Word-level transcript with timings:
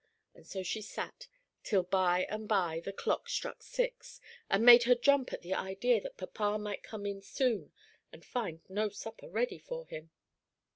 And 0.33 0.47
so 0.47 0.63
she 0.63 0.81
sat, 0.81 1.27
till 1.63 1.83
by 1.83 2.23
and 2.27 2.47
by 2.47 2.81
the 2.83 2.91
clock 2.91 3.29
struck 3.29 3.61
six, 3.61 4.19
and 4.49 4.65
made 4.65 4.81
her 4.85 4.95
jump 4.95 5.31
at 5.31 5.43
the 5.43 5.53
idea 5.53 6.01
that 6.01 6.17
papa 6.17 6.57
might 6.57 6.81
come 6.81 7.05
in 7.05 7.21
soon 7.21 7.71
and 8.11 8.25
find 8.25 8.61
no 8.67 8.89
supper 8.89 9.29
ready 9.29 9.59
for 9.59 9.85
him. 9.85 10.09